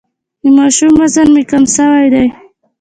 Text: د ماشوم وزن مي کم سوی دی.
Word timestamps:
د 0.41 0.43
ماشوم 0.57 0.93
وزن 1.01 1.27
مي 1.35 1.43
کم 1.51 1.63
سوی 1.75 2.05
دی. 2.13 2.25